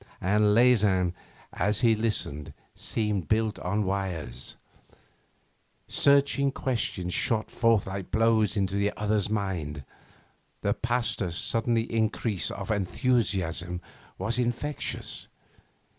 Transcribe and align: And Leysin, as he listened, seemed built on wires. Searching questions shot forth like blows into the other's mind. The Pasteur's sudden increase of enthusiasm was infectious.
And 0.19 0.55
Leysin, 0.55 1.13
as 1.53 1.81
he 1.81 1.93
listened, 1.93 2.53
seemed 2.73 3.27
built 3.27 3.59
on 3.59 3.83
wires. 3.83 4.55
Searching 5.87 6.51
questions 6.51 7.13
shot 7.13 7.51
forth 7.51 7.85
like 7.85 8.09
blows 8.09 8.57
into 8.57 8.77
the 8.77 8.91
other's 8.97 9.29
mind. 9.29 9.83
The 10.61 10.73
Pasteur's 10.73 11.37
sudden 11.37 11.77
increase 11.77 12.49
of 12.49 12.71
enthusiasm 12.71 13.79
was 14.17 14.39
infectious. 14.39 15.27